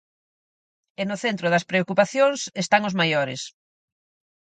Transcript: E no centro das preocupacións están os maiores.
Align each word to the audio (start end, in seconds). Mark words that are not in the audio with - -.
E 1.01 1.03
no 1.09 1.17
centro 1.23 1.47
das 1.53 1.67
preocupacións 1.71 2.39
están 2.63 2.81
os 2.89 2.97
maiores. 2.99 3.41